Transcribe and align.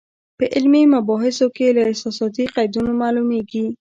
په 0.37 0.43
علمي 0.55 0.83
مباحثو 0.95 1.47
کې 1.55 1.67
له 1.75 1.81
احساساتي 1.89 2.45
قیدونو 2.55 2.91
معلومېږي. 3.01 3.65